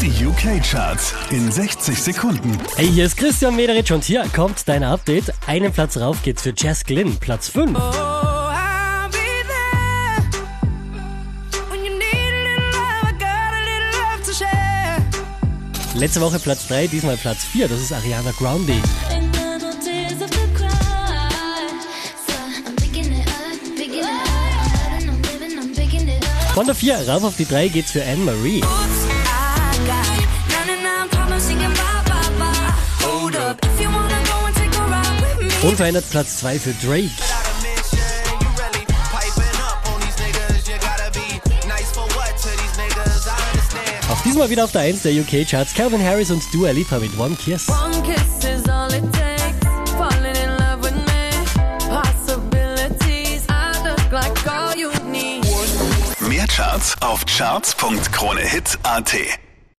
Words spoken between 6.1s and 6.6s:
geht's für